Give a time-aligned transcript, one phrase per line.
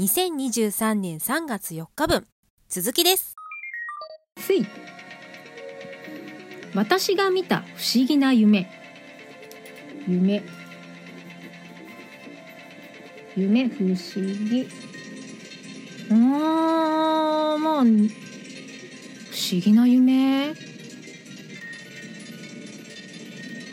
[0.00, 2.26] 2023年3月4日分
[2.70, 3.36] 続きです。
[4.36, 4.66] つい
[6.74, 8.70] 私が見た不思議な夢。
[10.08, 10.42] 夢。
[13.36, 13.94] 夢不思
[14.48, 14.66] 議。
[16.10, 18.00] あーまあ不思
[19.60, 20.54] 議な夢？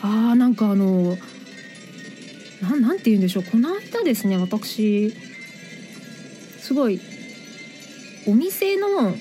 [0.02, 1.18] あーなんかあの
[2.62, 3.44] なんなんて言うんでしょう。
[3.44, 5.14] この間ですね私
[6.70, 7.02] すごい
[8.28, 9.16] お店の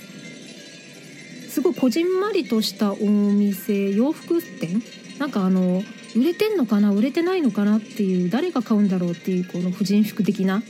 [1.48, 4.83] すごいこじんまりとしたお店洋服店？
[5.19, 5.83] なんかあの
[6.15, 6.92] 売れてんのかな？
[6.92, 10.62] 売れてないのかなっていう誰が買うんだろうっていうこの婦人服的な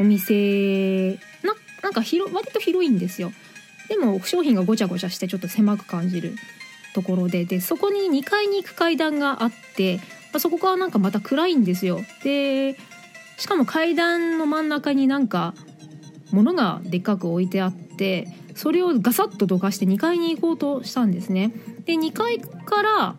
[0.00, 3.30] お店ななんか広割と広いんですよ。
[3.88, 6.34] でも商品がごちゃごちゃしてちょっと狭く感じる
[6.94, 10.00] ところででそこに2階に行く階段があって
[10.32, 12.00] まそこからなんかまた暗いんですよ。
[12.24, 12.76] で
[13.36, 15.54] しかも階段の真ん中になんか
[16.32, 21.52] 物がでっかく置いてあってそれをガサッとどかして2階に行こうとしたんですね。
[21.84, 23.16] で2階から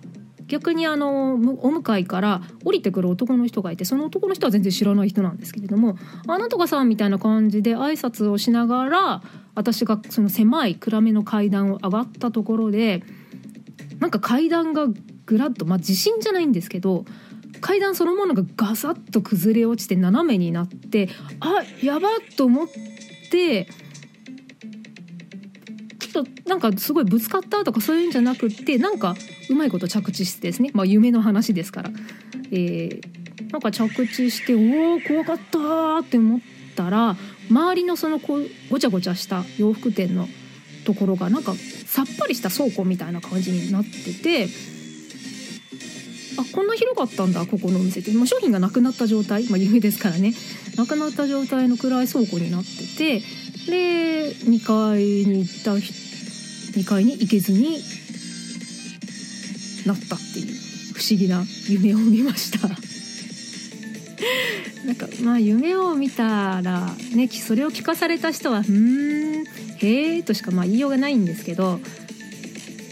[0.47, 1.37] 逆にあのお
[1.71, 9.23] 向かいから降りてくる男の人がいてその男の人は全然知らない人なんですけれども「あなたがさん」みたいな感じで挨拶をしながら
[9.55, 13.03] 私がその狭い暗めの階段を上がったところで
[13.99, 14.87] なんか階段が
[15.25, 17.05] ぐらっとまあ地震じゃないんですけど
[17.61, 22.94] 階段そのものがガサッと崩れ落ちて斜めになってあやばっと思って
[25.99, 29.15] ちょっとなんかすごいぶつかったとかそういうんじゃなくってなんか
[29.49, 30.71] うまいこと着地してですね。
[30.73, 31.89] まあ夢の話ですから、
[32.51, 36.39] えー、なんか着地しておお怖かったって思っ
[36.75, 37.15] たら
[37.49, 40.27] 周りのそのこごちゃごちゃした洋服店の
[40.85, 41.53] ところがなんか
[41.85, 44.47] さっぱりした倉庫みたいな感じになってて
[46.55, 50.33] こんな広かったんだここのお店って、まあ、商品がなくなった状態、まあ、夢ですからね。
[50.77, 53.19] なくなった状態の暗い倉庫になってて
[53.69, 57.83] で2階に行った2階に行けずに
[59.85, 60.55] なったっていう
[60.93, 62.59] 不思議な夢を見ました。
[64.85, 69.43] なんかまあ夢を見たらねそれを聞かされた人は「うん
[69.77, 71.81] へえ」としかまあ言いようがないんですけど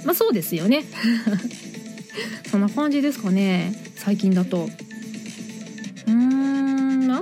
[0.04, 0.84] まあそうですよね。
[2.50, 4.66] そんな感じですかね最近だと。
[4.66, 7.22] うーんあ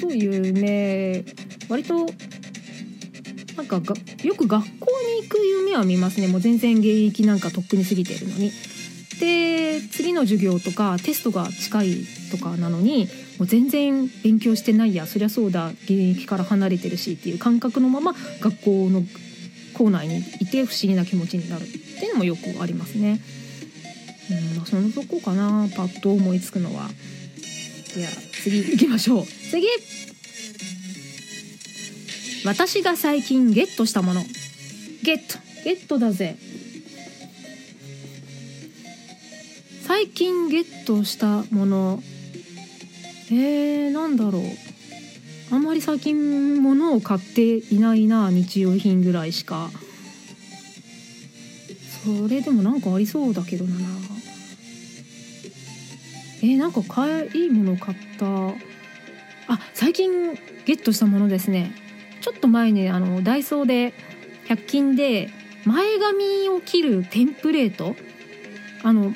[0.00, 1.24] というね
[1.68, 2.06] 割と
[3.56, 4.86] なんかがよく学校
[5.18, 8.52] に行く夢は見ますねもう全然現役なんかとっくに過ぎてるのに。
[9.20, 11.96] で次の授業とかテストが近い
[12.30, 13.08] とかなのに
[13.38, 19.02] もう全然勉強してないやそりゃそうだ現役から離れてるしっていう感覚のまま学校の
[19.74, 23.20] 校内にいて不思議な気持ちになるっていうのもよくありますね。
[24.30, 26.88] うん、そのとこかなパッと思いつくのは。
[27.94, 28.10] では
[28.42, 29.26] 次行きましょう。
[29.50, 29.66] 次。
[32.44, 34.22] 私が最近ゲットしたもの。
[35.02, 35.38] ゲット。
[35.64, 36.36] ゲットだぜ。
[39.86, 42.02] 最近ゲットしたもの。
[43.30, 44.42] えー、なんだろう。
[45.50, 49.70] あんまり最近物を買っていないな日用品ぐらいしか。
[52.04, 53.76] それでもなんかありそうだけどな
[56.42, 58.26] えー、なんか買いいもの買った。
[59.50, 60.34] あ最近
[60.66, 61.72] ゲットしたものですね。
[62.20, 63.94] ちょっと前にあのダイソーで
[64.48, 65.30] 100均で
[65.64, 67.96] 前髪を切るテンプレート？
[68.82, 69.14] あの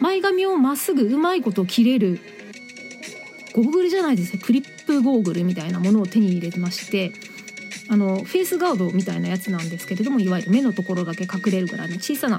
[0.00, 2.20] 前髪をまっすぐうまいこと切れる
[3.54, 4.42] ゴーグルじゃないですね。
[4.42, 7.12] クリップゴーグルみたいなものを手に入れてまして
[7.90, 12.38] あのフェイスガードみたいなやつなんですけれどもいわゆる目のところだけ隠れるぐらいの小さな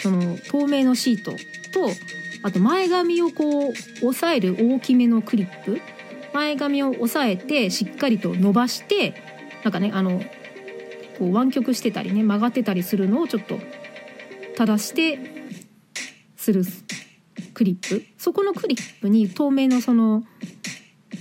[0.00, 1.32] その透明のシート
[1.70, 1.90] と
[2.44, 5.80] あと前髪をこう押さえる大きめのクリップ。
[6.34, 9.14] 前髪を押さえてしっかりと伸ばして
[9.62, 10.20] なんかねあの
[11.18, 13.58] こう湾曲してたりね曲がってたりするのをちょっと
[14.56, 15.18] 正して
[16.36, 16.64] する
[17.54, 18.04] クリップ。
[18.18, 20.24] そこのクリップに透明のその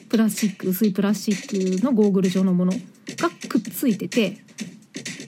[0.10, 4.40] プラスチック薄いプラスチックのゴーグル状のものがくっついてて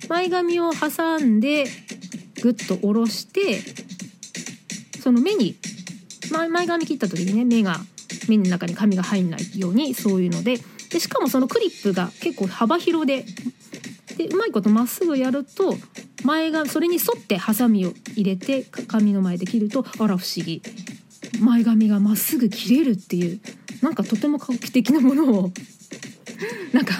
[0.10, 1.64] 前髪を挟んで
[2.42, 3.62] グッと下ろして
[5.00, 5.56] その目に
[6.38, 7.80] 前髪切った時にね目が
[8.28, 10.60] 目の中に髪が入んないようにそういうので。
[10.90, 13.26] でしかもそのクリップが結構幅広で
[14.18, 15.76] でうまいことまっすぐやると
[16.24, 20.62] 前がそれに沿ってハサミを入れて髪の前で切るとあら不思議。
[21.42, 23.42] 前髪がまっすぐ切れるっていう
[23.82, 25.52] なんかとても画期的なものを
[26.72, 26.94] なんか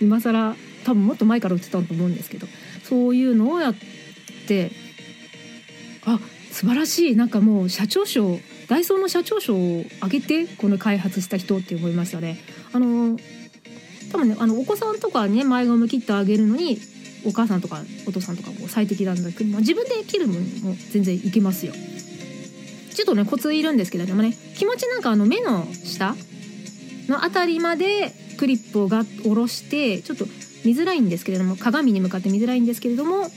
[0.00, 2.48] 今更多分もっと前から売ってたと思うんですけど
[2.82, 3.74] そういうのをやっ
[4.48, 4.72] て
[6.04, 6.18] あ
[6.50, 7.16] 素晴らしい。
[7.16, 12.38] なんかもう社長賞ダイソーの社長賞をあげてこの開発した人って思いましたね。
[12.72, 13.18] あの
[14.12, 16.78] 多分ねあのお子さんとかね前髪切ってあげるのに
[17.24, 21.72] お母さんとかお父さんとかも最適なんだけど、まあ、自分で切るもも全然いけますよ
[22.94, 26.14] ちょっとねコツいるんですけどでもね気持ちなんかあの目の下
[27.08, 30.26] の辺りまでクリップをが下ろしてちょっと
[30.64, 33.28] 見づらいんですけれども鏡に向かって見づらいんですけれども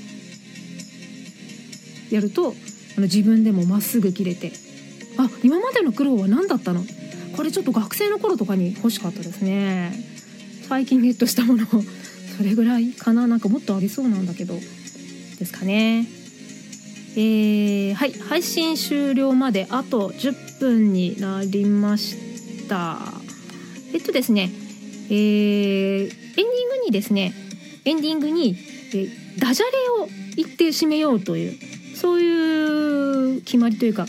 [2.12, 2.54] やると
[2.98, 4.52] あの自分でもまっすぐ切れて
[5.19, 6.81] あ今までの苦労は何だったの？
[7.36, 9.92] これちょっと学生の頃とかに欲しかったですね。
[10.68, 11.66] 最近ゲットしたもの
[12.38, 13.27] それぐらいかな。
[13.27, 14.56] なんかもっとありそうなんだけど。
[14.56, 16.07] ですかね。
[17.16, 18.13] えー、はい。
[18.13, 22.98] 配信終了まであと10分になりました。
[23.94, 24.50] えっとですね。
[25.10, 26.45] えー、エンディン
[26.81, 27.33] グにですね。
[27.86, 28.56] エンディングに、
[28.94, 29.07] え
[29.39, 31.57] ダジャレを言って締めようという
[31.95, 34.06] そういう決まりというか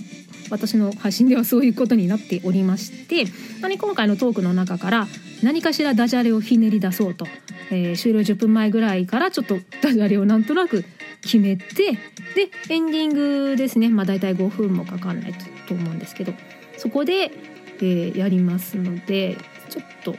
[0.51, 3.27] 私の配信ではそういうことになっておりまして
[3.81, 5.07] 今回のトークの中から
[5.43, 7.27] 何かしらダジャレをひねり出そうと、
[7.71, 10.85] えー、終了10分前ぐらいからちょっとダジャレをなんとなく
[11.23, 11.93] 決めて
[12.35, 13.89] でエンディングですね。
[13.89, 15.35] まあ大体5分もかかんない
[15.67, 16.33] と思うんですけど
[16.77, 17.31] そこで、
[17.79, 19.37] えー、やりますので
[19.69, 20.17] ちょっと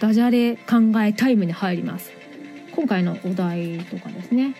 [0.00, 2.10] ダジャレ考えタイムに入ります。
[2.74, 4.54] 今回のお題とかですね、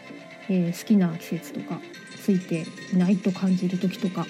[0.49, 1.81] えー、好きな季節とか。
[2.23, 4.27] ついていないと感じる時とか、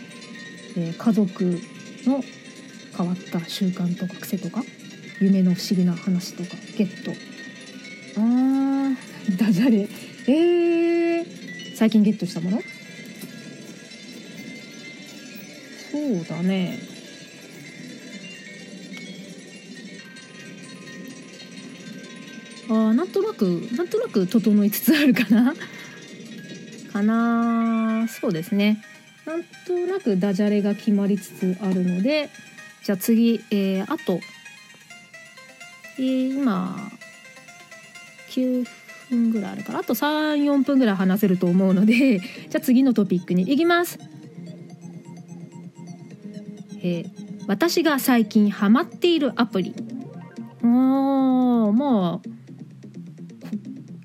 [0.77, 1.61] えー、家族
[2.07, 2.23] の
[2.97, 4.63] 変わった習慣とか癖とか
[5.21, 7.13] 夢の不思議な話とかゲット。
[8.17, 8.97] あー。
[9.39, 9.89] ダジャレ。
[10.27, 12.61] えー、最近ゲットしたもの？
[15.93, 16.79] そうだね。
[22.69, 23.45] あなんとなく
[23.77, 25.55] なんとなく整いつつあるかな。
[26.93, 28.83] かなそうですね
[29.27, 32.31] なんとなくダジャレが決まりつつあるので
[32.83, 34.21] じゃあ次、えー、あと、
[35.99, 36.77] えー、今
[38.31, 38.67] 9
[39.09, 43.99] 分ぐらいあるからあと34分ぐらい話せると思うので じゃあ次のトピックに行きます。
[46.85, 49.73] えー、私が最近ハマっているアプリ。
[50.63, 52.29] あーまあ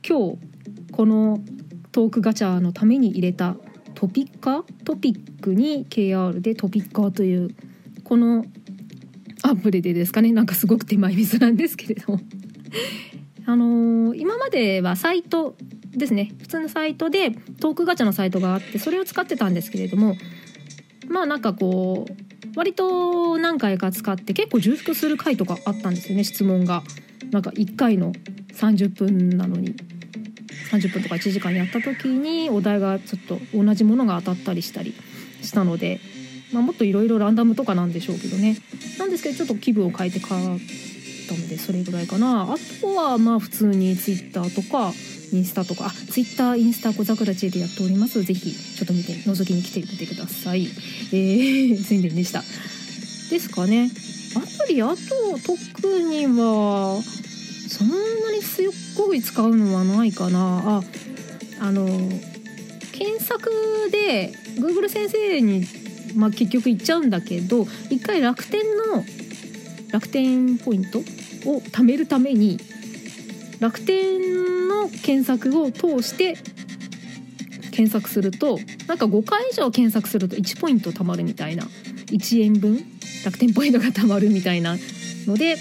[0.08, 0.38] 今日
[0.92, 1.44] この
[1.92, 3.56] トークガチャのために入れた
[3.98, 7.50] トピッカトピックに KR でトピッカーという
[8.04, 8.46] この
[9.42, 10.32] アプリでですかね？
[10.32, 12.20] なんかすごく手前味噌なんですけれども。
[13.48, 15.58] あのー、今まではサイト
[15.96, 16.32] ですね。
[16.42, 20.16] 普通のサイトでトークガチャのサイトがあってそれを使ってたんですけれども
[21.08, 26.84] まあなんかこう割と何回か使って結構重複する回とかあったんですよね質問が。
[27.32, 28.14] なんか1回の
[28.54, 29.76] 30分なのに。
[30.72, 34.94] 30分とか1時間やった時にお題がちょっと同じものが当たったりしたり
[35.42, 36.00] したので、
[36.52, 38.58] まあ、もっといろいろランダムとかなんでしょうけどね。
[39.00, 40.60] なんですけどちょっと気分を変えて買っ
[41.28, 42.44] たのでそれぐらいかな。
[42.44, 44.92] あとはまあ普通に Twitter とか
[45.34, 45.88] インスタとか。
[45.88, 48.24] あ Twitter インスタ小桜知恵でやっております。
[48.24, 50.68] ぜひちょっと見て覗きに来てみてください。
[51.12, 52.44] えー、 宣伝でした。
[53.30, 53.92] ですかね。
[54.36, 54.96] アプリあと
[55.46, 57.02] 特には
[57.68, 57.96] そんな
[58.32, 58.66] にすっ
[58.98, 60.80] ごい使うのはないかな。
[60.80, 60.84] あ
[61.60, 61.86] あの
[62.92, 63.50] 検索
[63.92, 65.66] で Google 先生に、
[66.16, 68.62] まあ、結局行っちゃうんだけど一回楽天
[68.92, 69.04] の
[69.92, 71.04] 楽天ポイントを
[71.72, 72.60] 貯めるために
[73.60, 76.38] 楽天の検索を通して
[77.72, 81.68] 検索するとなんか5回以上検索すると1ポイント貯まるみたいな。
[82.08, 82.80] 1円分
[83.26, 84.78] 楽天ポイントが貯まるみたいな
[85.26, 85.58] ので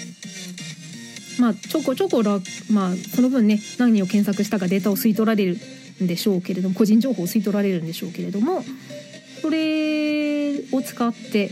[1.39, 2.39] まあ、ちょこちょこら、
[2.71, 5.57] まあ、その分ね何を検索したかデータを吸い取られる
[6.03, 8.63] んでしょうけれども個人情報を吸い取られるんでしょうけれども
[9.41, 11.51] それを使って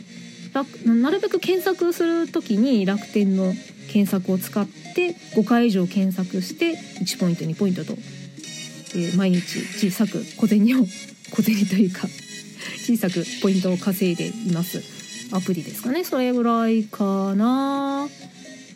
[0.86, 3.54] なるべく検索する時に楽天の
[3.92, 10.86] 検索を使って5回以上検索して1ポイント2ポイントと、えー、毎日小さく小銭を
[11.32, 12.08] 小銭というか
[12.86, 14.82] 小さくポイントを稼いでいます。
[15.32, 16.04] アプリですかね。
[16.04, 18.08] それぐらいかな。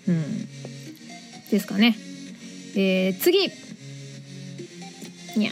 [0.08, 0.48] うん。
[1.50, 1.96] ですかね。
[2.76, 3.52] えー、次。
[5.38, 5.52] にゃ。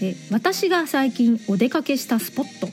[0.00, 2.68] え私が最近お出かけしたスポット。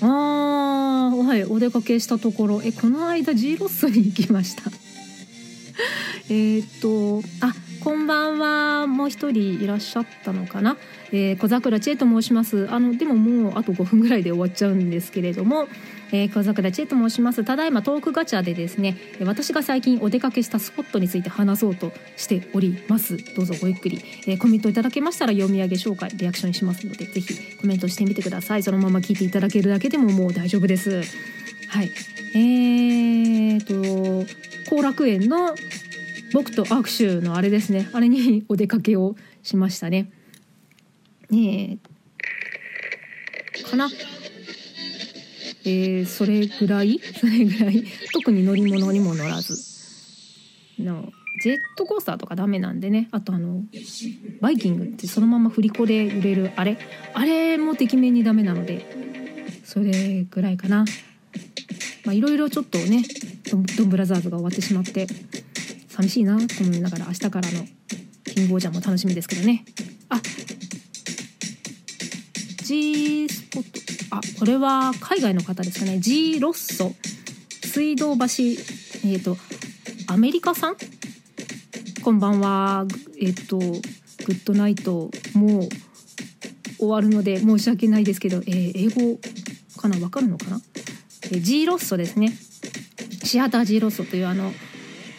[0.00, 2.62] あーはいお出かけしたところ。
[2.62, 4.64] えこの間ジーロッソに行きました。
[6.28, 8.86] えっとあこんばんは。
[8.86, 10.78] もう一人いらっしゃったのかな、
[11.12, 12.66] えー、小桜千恵と申します。
[12.70, 15.68] あのでももうあと5分ぐらいで終わっちゃうんですけれども。
[16.12, 17.44] えー、小桜千恵と申します。
[17.44, 23.18] ただいまトークガチャでですね私が最近お出かけしたスポットについて話そうとしております。
[23.34, 28.62] どうぞごゆっくり、えー、コメントいただけましたら読み上げ紹介リアクションしますのでぜひコメントしてみてください。
[28.62, 31.02] そのまま聞いていただけるだけでももう大丈夫です。
[31.68, 31.92] はい。
[32.34, 35.54] えーと後楽園の
[36.34, 37.88] 僕と握手のあれですね。
[37.92, 39.14] あれにお出かけを
[39.44, 40.10] しましたね。
[41.30, 41.78] ね
[43.62, 43.62] え。
[43.70, 43.88] かな。
[45.64, 46.98] えー、それぐらい？
[46.98, 47.84] それぐらい？
[48.12, 49.54] 特に乗り物にも乗らず。
[50.82, 53.08] のジェットコースターとかダメなんでね。
[53.12, 53.62] あとあの
[54.40, 56.78] バイキングってそのまま振り子で揺れるあれ？
[57.14, 58.84] あれもてきめんにダメなので
[59.62, 60.84] それぐらいかな。
[62.04, 63.04] まあいろいろちょっとね
[63.50, 65.06] ドンブラザーズが終わってしまって。
[65.96, 66.36] 寂しいな。
[66.36, 67.66] と思いながら明日からの
[68.24, 69.64] キングオージャーも楽しみですけどね。
[70.08, 70.20] あ
[72.64, 74.16] G スポット。
[74.16, 76.00] あこれは海外の方ですかね。
[76.00, 76.92] G ロッソ。
[77.62, 78.24] 水道橋。
[78.24, 79.36] えっ、ー、と
[80.08, 80.76] アメリカさん？
[82.02, 82.86] こんばんは。
[83.20, 83.64] えっ、ー、とグ
[84.32, 85.68] ッドナイトもう
[86.78, 89.18] 終わるので申し訳ないですけど、えー、英語
[89.80, 89.98] かな？
[90.00, 90.60] わかるのかな、
[91.24, 92.36] えー、G ロッソですね。
[93.22, 94.52] シアター G ロッソというあの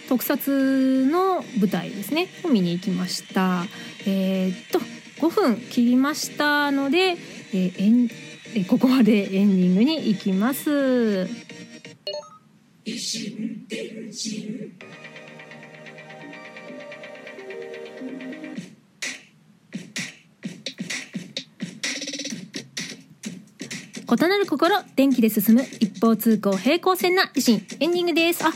[0.07, 2.27] 特撮の舞台ですね。
[2.43, 3.65] を見に行きました。
[4.05, 4.79] えー、っと
[5.25, 8.09] 5分切りましたので、えー、
[8.55, 11.27] えここまでエンディングに行きます。
[24.07, 27.65] 異なる心電気で進む一方通行平行線な維新。
[27.79, 28.45] エンディングです。
[28.45, 28.53] あ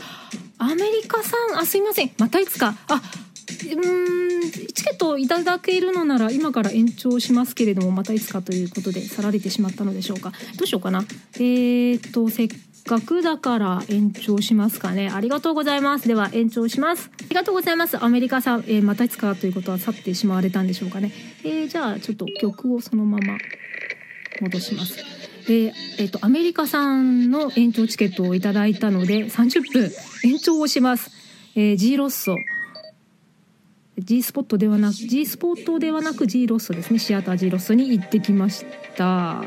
[0.62, 1.58] アメリカさん？
[1.58, 2.10] あすいません。
[2.18, 2.76] またいつか。
[2.86, 10.32] あうーんチケットいただけるのなら今から延長しますけれどもまたいつかということで去られてしまったのでしょうか。
[10.58, 11.04] どうしようかな。
[11.36, 12.48] えー、っとせっ
[12.86, 15.10] かくだから延長しますかね。
[15.10, 16.06] ありがとうございます。
[16.06, 17.10] では延長します。
[17.20, 18.02] ありがとうございます。
[18.02, 21.10] アメリカさん、えー、またいつかということは去ってしまわれたんでしょうかね。
[21.42, 23.38] えー、じゃあちょっと曲をそのまま
[24.42, 25.19] 戻します。
[25.50, 29.90] で、えっと、アメリカ産の延長チケットをいただいたので30分
[30.22, 31.10] 延長をします。
[31.56, 32.36] えー、G ロッソ。
[33.98, 37.00] G スポットではなく G スポットではなく G ロッソですね。
[37.00, 38.64] シアター G ロッソに行ってきまし
[38.96, 39.42] た。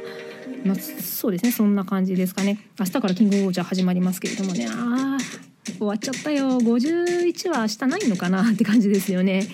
[0.65, 1.53] まあ、そうですね。
[1.53, 2.59] そんな感じですかね。
[2.77, 4.67] 明日からキングオージャー始まりますけれどもね。
[4.69, 9.47] ああ終わっちゃったよ51は明日ないのかなって感じですよね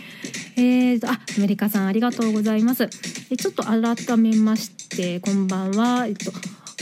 [0.59, 2.89] えーと、あ、アメリカさんありがとうございます。
[3.31, 6.05] えちょっと改めまして、こんばんは。
[6.05, 6.33] えっと、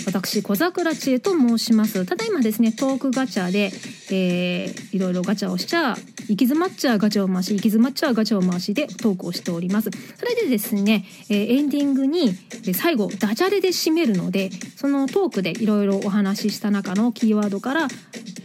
[0.07, 2.05] 私、小桜知恵と申します。
[2.05, 3.71] ただいまですね、トークガチャで、
[4.09, 5.95] えー、いろいろガチャをしちゃ、行
[6.35, 9.91] き詰まっちゃガチャを回し、行き詰まっちゃガチャを回しでトークをしております。
[9.91, 12.33] それでですね、えー、エンディングに、
[12.73, 17.87] 最後、ダジャレで締めるので、そのトークでいろいろお話しした中のキーワードから、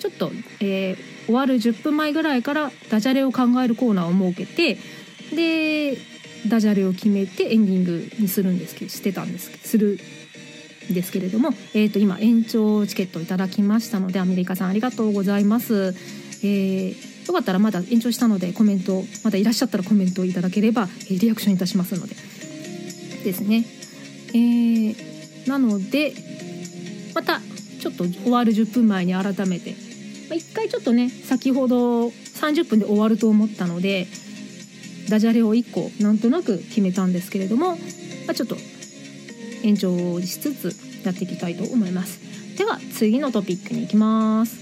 [0.03, 4.77] ちょっと、えー、終わる10分前ぐらいからダジャレを考えるコーナーを設けて、
[5.33, 5.97] で
[6.49, 10.01] ダジャレを決めてエンディングにするんですけどしてたんですする
[10.91, 15.95] んですけれども、えー、と今延長チケットをいただきましたのでアメリカさんありがとうございます。
[16.45, 22.17] えー、よかったらまだ延長したのでコメントまだいらっしゃったらコメントをいただければ、えリアクションいたしますので
[23.23, 23.65] ですね。
[24.35, 26.13] えー、なので
[27.15, 27.41] また
[27.83, 29.75] ちょっと終わる10分前に改めて、
[30.33, 34.07] まあ、1回ちょっとね先ほど30分で終わると思ったので
[35.11, 37.77] ダジャレを1個なんとなく決めたんですけれども、ま
[38.29, 38.57] あ、ちょっと
[39.63, 42.57] 延長しつつやっていきたいと思います。
[42.57, 44.57] では次のトピックに行きます。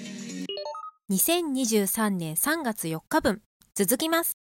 [1.11, 3.41] 2023年3月4日分
[3.77, 4.37] 続きます。